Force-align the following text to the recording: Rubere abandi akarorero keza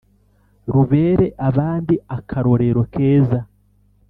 Rubere 0.73 1.25
abandi 1.49 1.93
akarorero 2.17 2.81
keza 2.93 3.39